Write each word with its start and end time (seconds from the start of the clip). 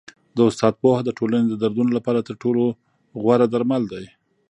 د 0.35 0.37
استاد 0.49 0.73
پوهه 0.81 1.01
د 1.05 1.09
ټولني 1.19 1.45
د 1.49 1.55
دردونو 1.63 1.91
لپاره 1.97 2.25
تر 2.27 2.35
ټولو 2.43 2.63
غوره 3.21 3.47
درمل 3.53 3.83
دی. 3.93 4.05